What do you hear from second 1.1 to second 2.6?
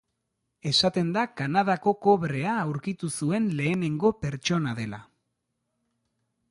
da Kanadako kobrea